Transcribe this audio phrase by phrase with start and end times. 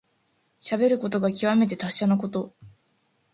[0.59, 2.55] しゃべることがきわめて達者なこと。